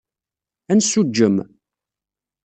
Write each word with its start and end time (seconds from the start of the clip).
Ad 0.71 0.75
nessuǧǧem. 0.77 1.35